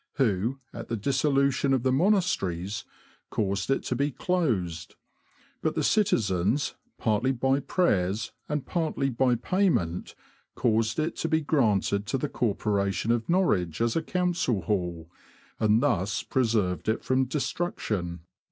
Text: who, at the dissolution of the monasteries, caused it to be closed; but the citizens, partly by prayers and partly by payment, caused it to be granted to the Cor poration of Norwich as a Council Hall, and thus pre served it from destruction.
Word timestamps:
who, 0.13 0.57
at 0.73 0.87
the 0.87 0.97
dissolution 0.97 1.75
of 1.75 1.83
the 1.83 1.91
monasteries, 1.91 2.85
caused 3.29 3.69
it 3.69 3.83
to 3.83 3.95
be 3.95 4.09
closed; 4.09 4.95
but 5.61 5.75
the 5.75 5.83
citizens, 5.83 6.73
partly 6.97 7.31
by 7.31 7.59
prayers 7.59 8.31
and 8.49 8.65
partly 8.65 9.09
by 9.11 9.35
payment, 9.35 10.15
caused 10.55 10.97
it 10.97 11.15
to 11.15 11.27
be 11.29 11.39
granted 11.41 12.07
to 12.07 12.17
the 12.17 12.27
Cor 12.29 12.55
poration 12.55 13.11
of 13.11 13.29
Norwich 13.29 13.79
as 13.79 13.95
a 13.95 14.01
Council 14.01 14.61
Hall, 14.61 15.07
and 15.59 15.83
thus 15.83 16.23
pre 16.23 16.45
served 16.45 16.89
it 16.89 17.03
from 17.03 17.25
destruction. 17.25 18.21